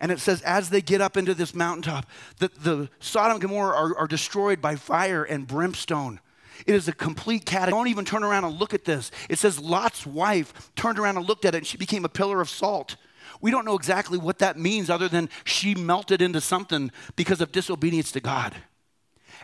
[0.00, 2.06] And it says, as they get up into this mountaintop,
[2.38, 6.20] the, the Sodom and Gomorrah are, are destroyed by fire and brimstone.
[6.66, 7.68] It is a complete cat.
[7.68, 9.10] Don't even turn around and look at this.
[9.28, 12.40] It says Lot's wife turned around and looked at it and she became a pillar
[12.40, 12.96] of salt.
[13.40, 17.52] We don't know exactly what that means other than she melted into something because of
[17.52, 18.54] disobedience to God.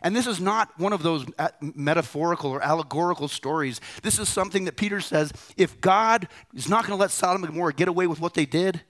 [0.03, 3.81] And this is not one of those uh, metaphorical or allegorical stories.
[4.03, 7.53] This is something that Peter says if God is not going to let Sodom and
[7.53, 8.83] Gomorrah get away with what they did,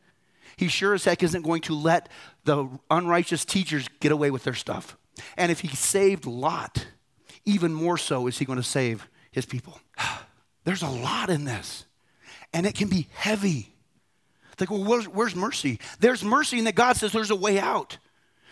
[0.57, 2.09] he sure as heck isn't going to let
[2.45, 4.97] the unrighteous teachers get away with their stuff.
[5.37, 6.87] And if he saved Lot,
[7.45, 9.79] even more so is he going to save his people.
[10.65, 11.85] There's a lot in this,
[12.55, 13.74] and it can be heavy.
[14.61, 15.81] Like, well, where's, where's mercy?
[16.01, 17.99] There's mercy in that God says there's a way out.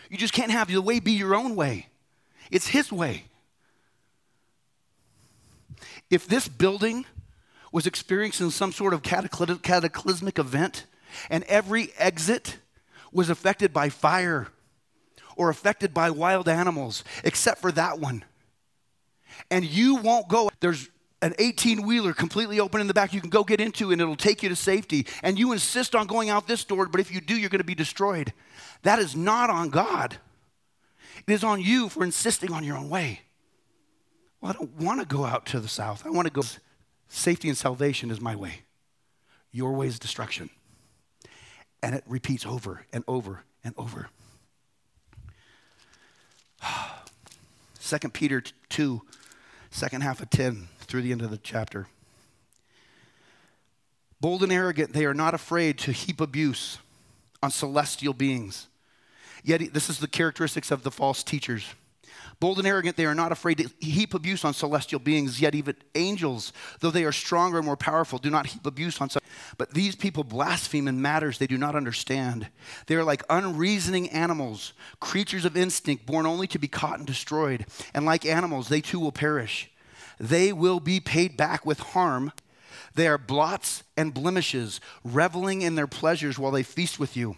[0.09, 1.87] You just can't have the way be your own way,
[2.51, 3.25] it's His way.
[6.09, 7.05] If this building
[7.71, 10.85] was experiencing some sort of cataclysmic event,
[11.29, 12.57] and every exit
[13.11, 14.47] was affected by fire
[15.35, 18.23] or affected by wild animals, except for that one.
[19.49, 20.49] And you won't go.
[20.59, 20.89] There's
[21.23, 24.17] an 18 wheeler completely open in the back you can go get into and it'll
[24.17, 25.07] take you to safety.
[25.23, 27.65] And you insist on going out this door, but if you do, you're going to
[27.65, 28.33] be destroyed.
[28.81, 30.17] That is not on God.
[31.25, 33.21] It is on you for insisting on your own way.
[34.41, 36.05] Well, I don't want to go out to the south.
[36.05, 36.41] I want to go.
[37.07, 38.63] Safety and salvation is my way.
[39.53, 40.49] Your way is destruction.
[41.81, 44.09] And it repeats over and over and over.
[47.81, 49.01] 2 Peter 2,
[49.71, 51.87] second half of 10 through the end of the chapter.
[54.21, 56.77] Bold and arrogant, they are not afraid to heap abuse
[57.41, 58.67] on celestial beings.
[59.43, 61.65] Yet, this is the characteristics of the false teachers.
[62.39, 65.75] Bold and arrogant, they are not afraid to heap abuse on celestial beings, yet even
[65.95, 69.23] angels, though they are stronger and more powerful, do not heap abuse on such.
[69.57, 72.49] But these people blaspheme in matters they do not understand.
[72.85, 77.65] They are like unreasoning animals, creatures of instinct, born only to be caught and destroyed.
[77.95, 79.71] And like animals, they too will perish.
[80.23, 82.31] They will be paid back with harm.
[82.95, 87.35] They are blots and blemishes, reveling in their pleasures while they feast with you.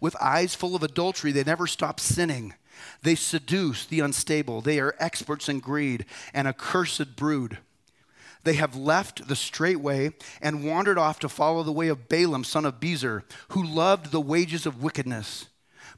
[0.00, 2.54] With eyes full of adultery, they never stop sinning.
[3.02, 4.60] They seduce the unstable.
[4.60, 7.58] They are experts in greed and a cursed brood.
[8.42, 10.10] They have left the straight way
[10.42, 14.20] and wandered off to follow the way of Balaam, son of Bezer, who loved the
[14.20, 15.46] wages of wickedness.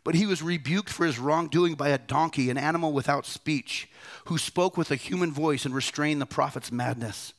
[0.07, 3.89] But he was rebuked for his wrongdoing by a donkey, an animal without speech,
[4.27, 7.33] who spoke with a human voice and restrained the prophet's madness.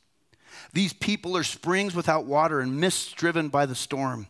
[0.74, 4.26] These people are springs without water and mists driven by the storm.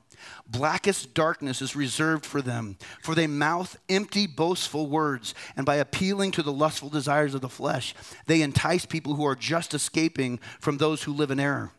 [0.46, 6.31] Blackest darkness is reserved for them, for they mouth empty, boastful words, and by appealing
[6.31, 7.92] to the lustful desires of the flesh,
[8.27, 11.72] they entice people who are just escaping from those who live in error.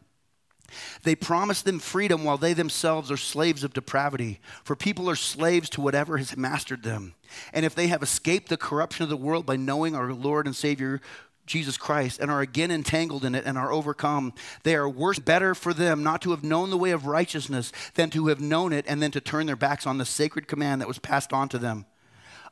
[1.03, 5.69] They promise them freedom while they themselves are slaves of depravity, for people are slaves
[5.71, 7.15] to whatever has mastered them.
[7.53, 10.55] And if they have escaped the corruption of the world by knowing our Lord and
[10.55, 11.01] Savior
[11.49, 15.55] Jesus Christ and are again entangled in it and are overcome, they are worse, better
[15.55, 18.85] for them not to have known the way of righteousness than to have known it
[18.87, 21.57] and then to turn their backs on the sacred command that was passed on to
[21.57, 21.85] them.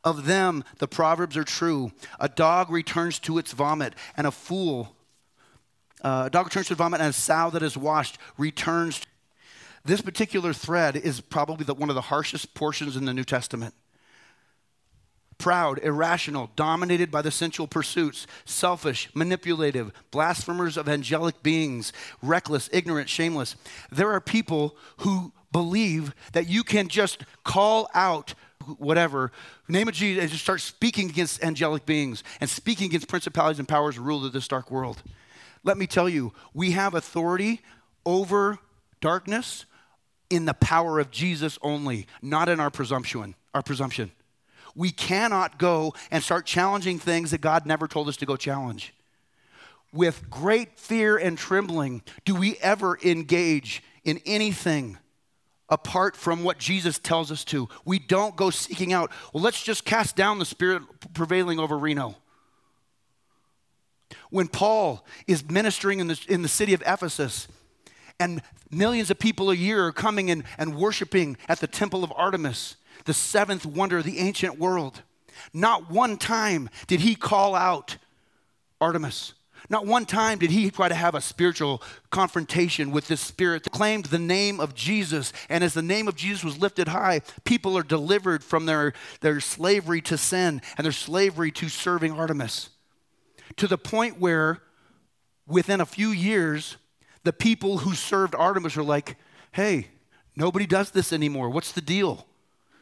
[0.03, 1.91] Of them, the proverbs are true.
[2.19, 4.95] A dog returns to its vomit, and a fool,
[6.01, 9.01] uh, a dog returns to vomit, and a sow that is washed returns.
[9.85, 13.73] This particular thread is probably the, one of the harshest portions in the New Testament
[15.37, 23.09] proud, irrational, dominated by the sensual pursuits, selfish, manipulative, blasphemers of angelic beings, reckless, ignorant,
[23.09, 23.55] shameless.
[23.91, 28.33] There are people who believe that you can just call out
[28.77, 29.31] whatever,
[29.67, 33.67] name of Jesus, and just start speaking against angelic beings and speaking against principalities and
[33.67, 35.01] powers rule of this dark world.
[35.67, 37.61] Let me tell you, we have authority
[38.05, 38.57] over
[39.01, 39.65] darkness,
[40.29, 43.35] in the power of Jesus only, not in our presumption.
[43.53, 44.11] Our presumption.
[44.75, 48.93] We cannot go and start challenging things that God never told us to go challenge.
[49.93, 54.97] With great fear and trembling, do we ever engage in anything
[55.69, 57.69] apart from what Jesus tells us to?
[57.85, 62.15] We don't go seeking out, well, let's just cast down the spirit prevailing over Reno.
[64.29, 67.47] When Paul is ministering in the, in the city of Ephesus,
[68.19, 72.11] and millions of people a year are coming and, and worshiping at the temple of
[72.15, 75.01] Artemis, the seventh wonder of the ancient world.
[75.53, 77.97] Not one time did he call out
[78.81, 79.33] Artemis.
[79.69, 83.71] Not one time did he try to have a spiritual confrontation with this spirit that
[83.71, 85.33] claimed the name of Jesus.
[85.49, 89.39] And as the name of Jesus was lifted high, people are delivered from their, their
[89.41, 92.69] slavery to sin and their slavery to serving Artemis.
[93.55, 94.59] To the point where,
[95.47, 96.77] within a few years,
[97.23, 99.17] the people who served Artemis are like,
[99.51, 99.87] hey,
[100.35, 101.49] nobody does this anymore.
[101.49, 102.27] What's the deal?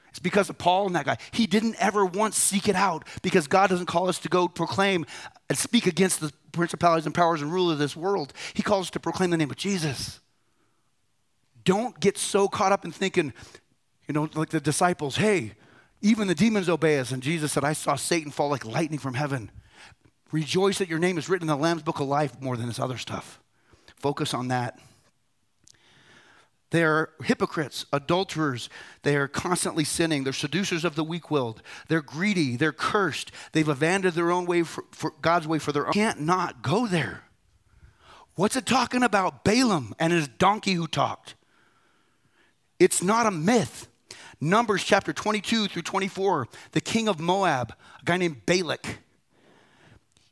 [0.10, 1.18] It's because of Paul and that guy.
[1.32, 5.06] He didn't ever once seek it out because God doesn't call us to go proclaim
[5.50, 8.32] and speak against the principalities and powers and rule of this world.
[8.54, 10.22] He calls us to proclaim the name of Jesus.
[11.66, 13.34] Don't get so caught up in thinking,
[14.08, 15.54] you know, like the disciples, hey,
[16.02, 17.12] even the demons obey us.
[17.12, 19.52] And Jesus said, I saw Satan fall like lightning from heaven.
[20.32, 22.80] Rejoice that your name is written in the Lamb's book of life more than this
[22.80, 23.40] other stuff.
[23.98, 24.80] Focus on that.
[26.72, 28.70] They are hypocrites, adulterers.
[29.04, 30.24] They are constantly sinning.
[30.24, 31.62] They're seducers of the weak willed.
[31.88, 32.58] They're greedy.
[32.58, 33.32] They're cursed.
[33.52, 35.94] They've abandoned their own way for, for God's way for their own.
[35.94, 37.24] Can't not go there.
[38.36, 39.46] What's it talking about?
[39.46, 41.36] Balaam and his donkey who talked.
[42.80, 43.88] It's not a myth.
[44.42, 49.00] Numbers chapter 22 through 24, the king of Moab, a guy named Balak,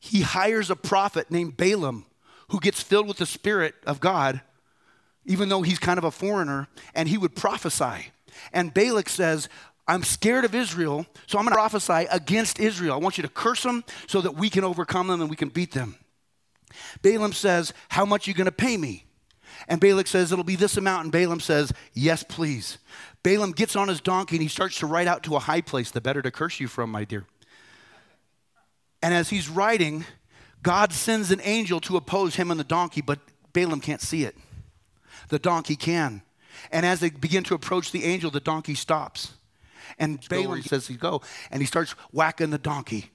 [0.03, 2.05] he hires a prophet named Balaam
[2.49, 4.41] who gets filled with the Spirit of God
[5.25, 8.11] even though he's kind of a foreigner, and he would prophesy.
[8.51, 9.47] And Balak says,
[9.87, 12.93] I'm scared of Israel, so I'm going to prophesy against Israel.
[12.93, 15.49] I want you to curse them so that we can overcome them and we can
[15.49, 15.95] beat them.
[17.01, 19.05] Balaam says, How much are you going to pay me?
[19.67, 21.03] And Balak says, It'll be this amount.
[21.03, 22.77] And Balaam says, Yes, please.
[23.23, 25.91] Balaam gets on his donkey and he starts to ride out to a high place,
[25.91, 27.25] the better to curse you from, my dear.
[29.03, 30.05] And as he's riding,
[30.63, 33.19] God sends an angel to oppose him and the donkey, but
[33.53, 34.35] Balaam can't see it
[35.29, 36.21] the donkey can.
[36.71, 39.33] And as they begin to approach the angel, the donkey stops.
[39.99, 43.11] And Balaam says he go, and he starts whacking the donkey.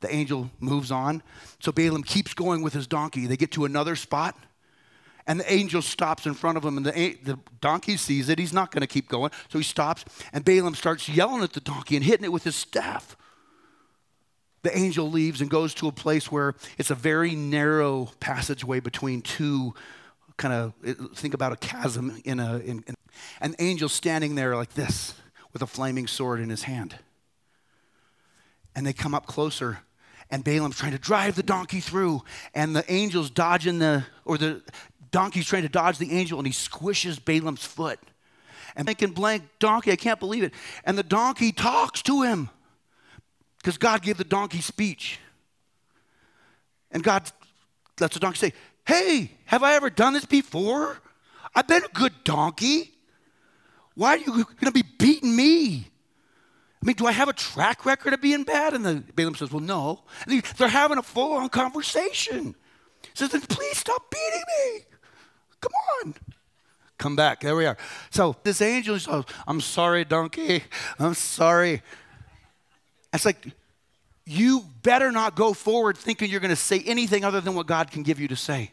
[0.00, 1.22] The angel moves on.
[1.60, 3.26] So Balaam keeps going with his donkey.
[3.26, 4.36] They get to another spot,
[5.26, 8.38] and the angel stops in front of him, and the, the donkey sees it.
[8.38, 9.30] He's not going to keep going.
[9.48, 12.56] So he stops, and Balaam starts yelling at the donkey and hitting it with his
[12.56, 13.16] staff.
[14.66, 19.22] The angel leaves and goes to a place where it's a very narrow passageway between
[19.22, 19.74] two
[20.38, 20.74] kind of
[21.14, 22.96] think about a chasm in a in, in,
[23.40, 25.14] an angel standing there like this
[25.52, 26.96] with a flaming sword in his hand.
[28.74, 29.78] And they come up closer
[30.32, 34.62] and balaam's trying to drive the donkey through and the angel's dodging the or the
[35.12, 38.00] donkey's trying to dodge the angel and he squishes balaam's foot.
[38.74, 40.52] And thinking blank donkey i can't believe it.
[40.82, 42.50] And the donkey talks to him
[43.66, 45.18] because god gave the donkey speech
[46.92, 47.28] and god
[47.98, 48.52] lets the donkey say
[48.86, 50.98] Hey, have I ever done this before?
[51.54, 52.92] I've been a good donkey.
[53.94, 55.88] Why are you going to be beating me?
[56.82, 58.74] I mean, do I have a track record of being bad?
[58.74, 60.04] And the Balaam says, Well, no.
[60.26, 62.54] And they're having a full on conversation.
[63.02, 64.80] He says, Then please stop beating me.
[65.60, 65.72] Come
[66.04, 66.14] on.
[66.98, 67.40] Come back.
[67.40, 67.76] There we are.
[68.10, 70.62] So this angel says, oh, I'm sorry, donkey.
[70.98, 71.82] I'm sorry.
[73.16, 73.44] It's like,
[74.24, 77.90] you better not go forward thinking you're going to say anything other than what God
[77.90, 78.72] can give you to say.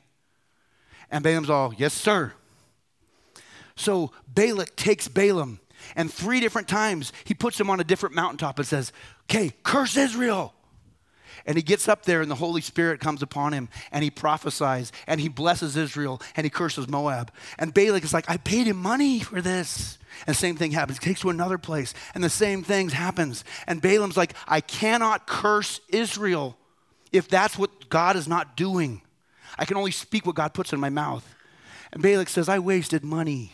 [1.10, 2.34] And Balaam's all, Yes, sir.
[3.76, 5.60] So Balak takes Balaam,
[5.96, 8.92] and three different times he puts him on a different mountaintop and says,
[9.24, 10.54] Okay, curse Israel.
[11.46, 14.92] And he gets up there, and the Holy Spirit comes upon him, and he prophesies,
[15.08, 17.32] and he blesses Israel, and he curses Moab.
[17.58, 19.98] And Balak is like, I paid him money for this.
[20.28, 21.00] And same thing happens.
[21.00, 23.44] He takes to another place, and the same thing happens.
[23.68, 26.58] And Balaam's like, I cannot curse Israel
[27.12, 29.02] if that's what God is not doing.
[29.58, 31.28] I can only speak what God puts in my mouth.
[31.92, 33.54] And Balak says, I wasted money.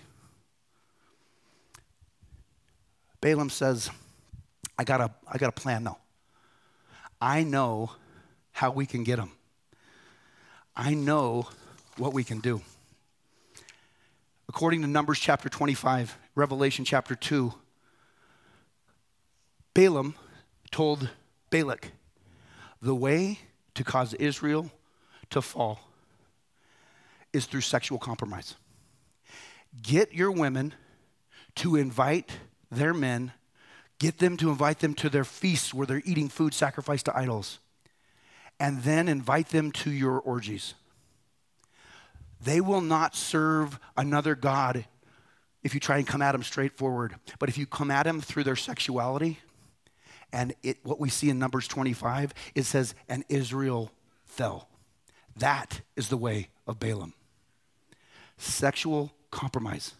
[3.22, 3.90] Balaam says,
[4.78, 5.98] I got a, I got a plan though.
[7.22, 7.92] I know
[8.52, 9.32] how we can get them.
[10.76, 11.48] I know
[11.98, 12.62] what we can do.
[14.48, 17.54] According to Numbers chapter 25, Revelation chapter 2,
[19.74, 20.16] Balaam
[20.72, 21.10] told
[21.50, 21.92] Balak,
[22.82, 23.40] the way
[23.76, 24.72] to cause Israel
[25.30, 25.80] to fall
[27.34, 28.56] is through sexual compromise.
[29.82, 30.74] Get your women
[31.56, 32.32] to invite
[32.72, 33.34] their men,
[34.00, 37.60] get them to invite them to their feasts where they're eating food sacrificed to idols,
[38.60, 40.74] and then invite them to your orgies.
[42.42, 44.86] They will not serve another God
[45.62, 47.16] if you try and come at them straightforward.
[47.38, 49.40] But if you come at them through their sexuality,
[50.32, 53.92] and it, what we see in Numbers 25, it says, and Israel
[54.26, 54.70] fell.
[55.36, 57.14] That is the way of Balaam.
[58.38, 59.94] Sexual compromise.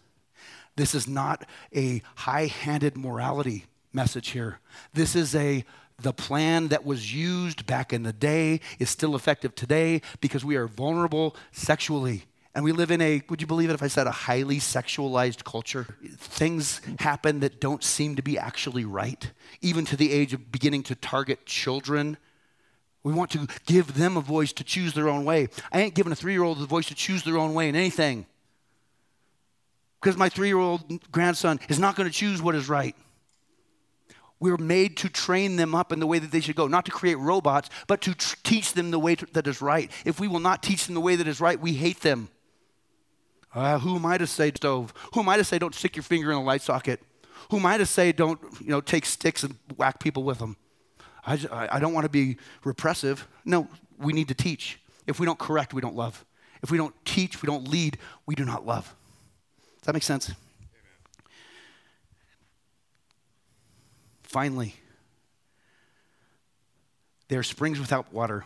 [0.76, 1.44] This is not
[1.74, 4.60] a high handed morality message here.
[4.92, 5.64] This is a
[6.02, 10.56] the plan that was used back in the day is still effective today because we
[10.56, 12.24] are vulnerable sexually.
[12.54, 15.44] And we live in a, would you believe it if I said a highly sexualized
[15.44, 15.86] culture?
[16.16, 19.30] Things happen that don't seem to be actually right,
[19.60, 22.16] even to the age of beginning to target children.
[23.04, 25.48] We want to give them a voice to choose their own way.
[25.70, 27.76] I ain't giving a three year old a voice to choose their own way in
[27.76, 28.26] anything.
[30.00, 30.82] Because my three year old
[31.12, 32.96] grandson is not going to choose what is right.
[34.40, 36.86] We are made to train them up in the way that they should go, not
[36.86, 39.90] to create robots, but to tr- teach them the way to, that is right.
[40.06, 42.30] If we will not teach them the way that is right, we hate them.
[43.54, 44.94] Uh, who am I to say stove?
[45.12, 47.00] Who am I to say don't stick your finger in a light socket?
[47.50, 50.56] Who am I to say don't you know take sticks and whack people with them?
[51.26, 53.26] I, just, I, I don't want to be repressive.
[53.44, 53.68] No,
[53.98, 54.80] we need to teach.
[55.06, 56.24] If we don't correct, we don't love.
[56.62, 58.94] If we don't teach, we don't lead, we do not love.
[59.78, 60.32] Does that make sense?
[64.30, 64.76] Finally,
[67.26, 68.44] there are springs without water.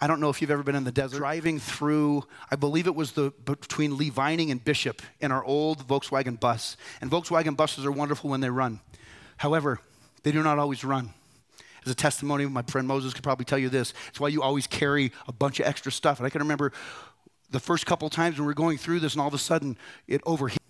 [0.00, 1.18] I don't know if you've ever been in the desert.
[1.18, 5.86] Driving through, I believe it was the between Lee Vining and Bishop in our old
[5.86, 6.78] Volkswagen bus.
[7.02, 8.80] And Volkswagen buses are wonderful when they run.
[9.36, 9.80] However,
[10.22, 11.12] they do not always run.
[11.84, 13.92] As a testimony, my friend Moses could probably tell you this.
[14.08, 16.20] It's why you always carry a bunch of extra stuff.
[16.20, 16.72] And I can remember
[17.50, 19.76] the first couple times when we were going through this, and all of a sudden
[20.08, 20.62] it overheated.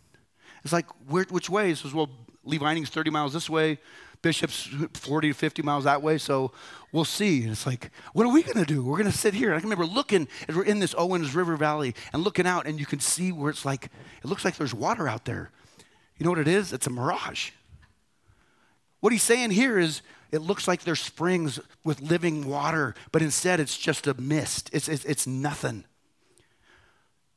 [0.64, 1.68] It's like, where, which way?
[1.68, 2.10] He says, well,
[2.44, 3.78] Vining's 30 miles this way,
[4.22, 6.52] Bishop's 40 to 50 miles that way, so
[6.92, 7.42] we'll see.
[7.42, 8.84] And it's like, what are we going to do?
[8.84, 9.54] We're going to sit here.
[9.54, 12.78] I can remember looking as we're in this Owens River Valley and looking out, and
[12.78, 15.50] you can see where it's like, it looks like there's water out there.
[16.18, 16.72] You know what it is?
[16.72, 17.52] It's a mirage.
[19.00, 23.58] What he's saying here is, it looks like there's springs with living water, but instead
[23.58, 24.70] it's just a mist.
[24.72, 25.84] It's, it's, it's nothing.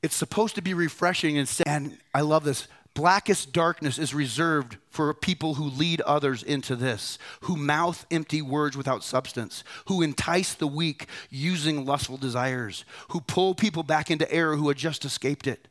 [0.03, 1.65] It's supposed to be refreshing instead.
[1.65, 7.17] And I love this blackest darkness is reserved for people who lead others into this,
[7.41, 13.55] who mouth empty words without substance, who entice the weak using lustful desires, who pull
[13.55, 15.67] people back into error who had just escaped it.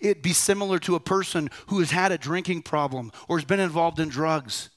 [0.00, 3.60] It'd be similar to a person who has had a drinking problem or has been
[3.60, 4.70] involved in drugs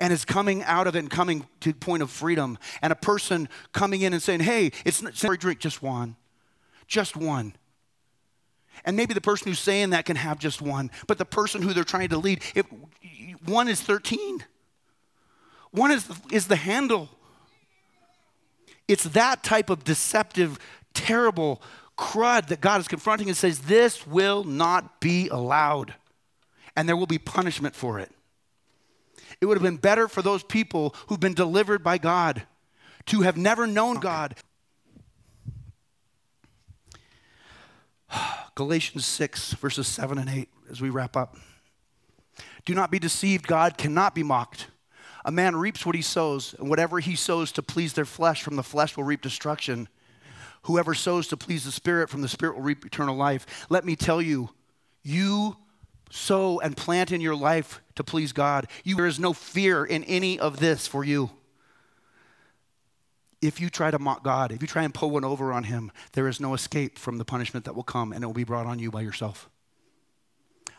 [0.00, 2.96] and is coming out of it and coming to the point of freedom, and a
[2.96, 6.16] person coming in and saying, Hey, it's not sorry, drink just one,
[6.86, 7.54] just one.
[8.84, 11.72] And maybe the person who's saying that can have just one, but the person who
[11.72, 12.66] they're trying to lead, if
[13.44, 14.44] one is 13,
[15.70, 17.08] one is the, is the handle.
[18.86, 20.58] It's that type of deceptive,
[20.92, 21.62] terrible
[21.96, 25.94] crud that God is confronting and says, This will not be allowed,
[26.76, 28.10] and there will be punishment for it.
[29.40, 32.44] It would have been better for those people who've been delivered by God
[33.06, 34.36] to have never known God.
[38.54, 41.36] Galatians 6, verses 7 and 8, as we wrap up.
[42.64, 44.68] Do not be deceived, God cannot be mocked.
[45.24, 48.56] A man reaps what he sows, and whatever he sows to please their flesh, from
[48.56, 49.88] the flesh will reap destruction.
[50.62, 53.66] Whoever sows to please the Spirit, from the Spirit will reap eternal life.
[53.68, 54.50] Let me tell you,
[55.02, 55.56] you
[56.10, 58.68] sow and plant in your life to please God.
[58.82, 61.30] You, there is no fear in any of this for you
[63.46, 65.92] if you try to mock God, if you try and pull one over on him,
[66.12, 68.66] there is no escape from the punishment that will come and it will be brought
[68.66, 69.50] on you by yourself.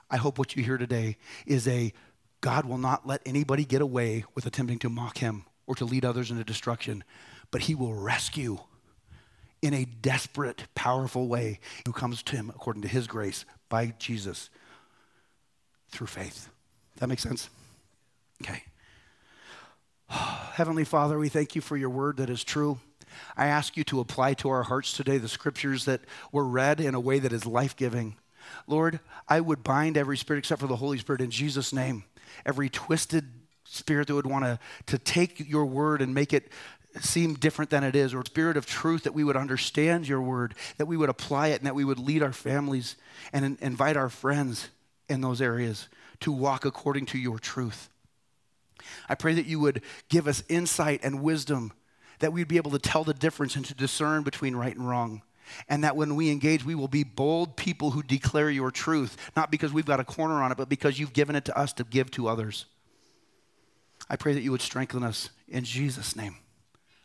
[0.09, 1.93] I hope what you hear today is a
[2.41, 6.05] God will not let anybody get away with attempting to mock him or to lead
[6.05, 7.03] others into destruction,
[7.51, 8.59] but he will rescue
[9.61, 14.49] in a desperate, powerful way who comes to him according to his grace by Jesus
[15.89, 16.49] through faith.
[16.97, 17.49] That makes sense?
[18.41, 18.63] Okay.
[20.55, 22.79] Heavenly Father, we thank you for your word that is true.
[23.35, 25.99] I ask you to apply to our hearts today the scriptures that
[26.31, 28.15] were read in a way that is life giving.
[28.65, 32.05] Lord, I would bind every spirit except for the Holy Spirit in Jesus' name.
[32.45, 33.25] Every twisted
[33.65, 36.47] spirit that would want to, to take your word and make it
[37.01, 40.55] seem different than it is, or spirit of truth that we would understand your word,
[40.77, 42.95] that we would apply it, and that we would lead our families
[43.33, 44.69] and invite our friends
[45.09, 45.89] in those areas
[46.21, 47.89] to walk according to your truth.
[49.09, 51.73] I pray that you would give us insight and wisdom,
[52.19, 55.21] that we'd be able to tell the difference and to discern between right and wrong.
[55.69, 59.51] And that when we engage, we will be bold people who declare your truth, not
[59.51, 61.83] because we've got a corner on it, but because you've given it to us to
[61.83, 62.65] give to others.
[64.09, 66.37] I pray that you would strengthen us in Jesus' name,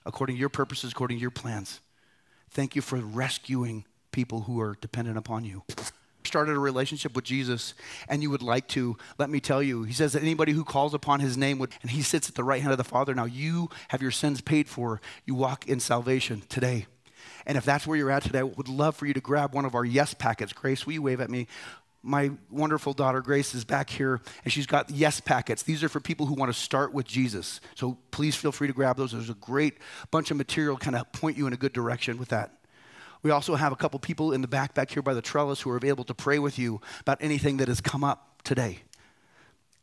[0.06, 1.80] according to your purposes, according to your plans.
[2.50, 5.62] Thank you for rescuing people who are dependent upon you.
[6.30, 7.74] Started a relationship with Jesus
[8.08, 10.94] and you would like to, let me tell you, he says that anybody who calls
[10.94, 13.16] upon his name would, and he sits at the right hand of the Father.
[13.16, 15.00] Now you have your sins paid for.
[15.26, 16.86] You walk in salvation today.
[17.46, 19.64] And if that's where you're at today, I would love for you to grab one
[19.64, 20.52] of our yes packets.
[20.52, 21.48] Grace, will you wave at me?
[22.00, 25.64] My wonderful daughter Grace is back here and she's got yes packets.
[25.64, 27.60] These are for people who want to start with Jesus.
[27.74, 29.10] So please feel free to grab those.
[29.10, 29.78] There's a great
[30.12, 32.52] bunch of material kind of point you in a good direction with that.
[33.22, 35.70] We also have a couple people in the back back here by the trellis who
[35.70, 38.80] are available to pray with you about anything that has come up today.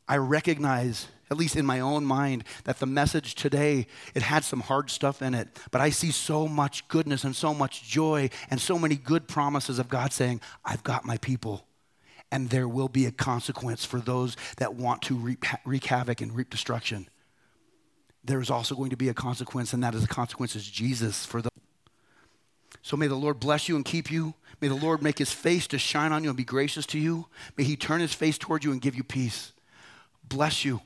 [0.08, 4.62] I recognize, at least in my own mind, that the message today, it had some
[4.62, 8.60] hard stuff in it, but I see so much goodness and so much joy and
[8.60, 11.66] so many good promises of God saying, I've got my people.
[12.32, 16.36] And there will be a consequence for those that want to wreak, wreak havoc and
[16.36, 17.08] reap destruction.
[18.24, 21.26] There is also going to be a consequence, and that is the consequence is Jesus
[21.26, 21.50] for the
[22.88, 24.34] so may the Lord bless you and keep you.
[24.62, 27.26] May the Lord make his face to shine on you and be gracious to you.
[27.58, 29.52] May he turn his face toward you and give you peace.
[30.24, 30.80] Bless you.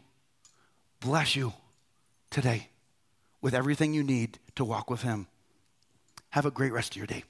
[0.99, 1.53] Bless you
[2.31, 2.69] today
[3.39, 5.27] with everything you need to walk with him.
[6.31, 7.23] Have a great rest of your day.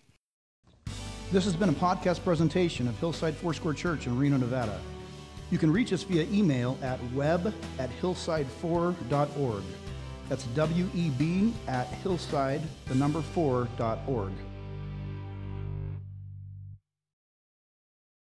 [1.33, 4.79] This has been a podcast presentation of Hillside Foursquare Church in Reno, Nevada.
[5.49, 9.63] You can reach us via email at web at hillside4.org.
[10.29, 14.31] That's W E B at hillside, the number 4.org.